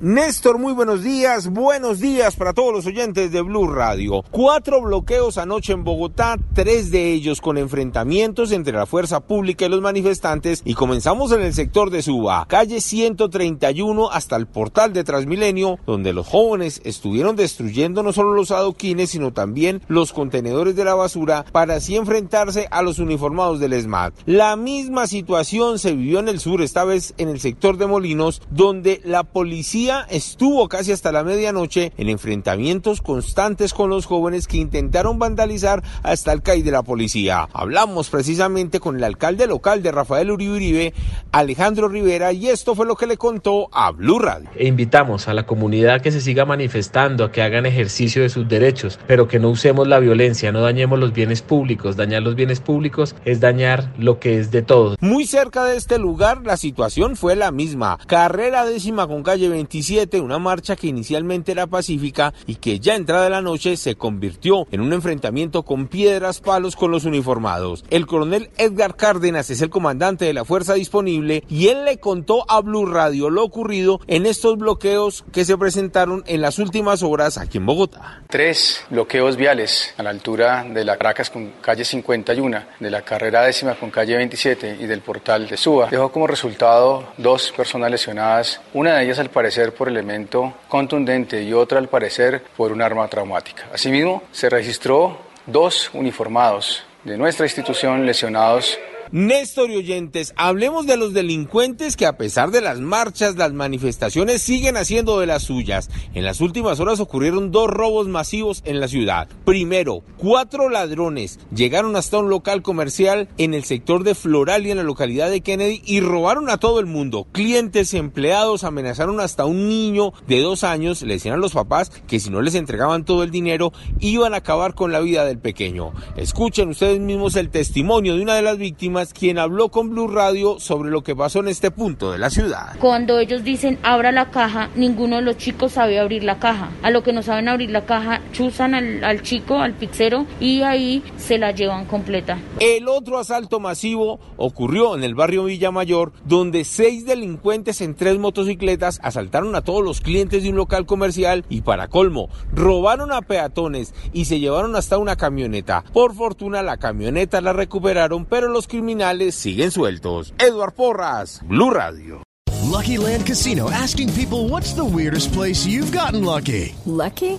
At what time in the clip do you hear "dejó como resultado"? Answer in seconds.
85.90-87.12